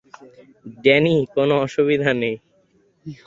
[0.77, 2.35] Danny, কোন অসুবিধা নেই।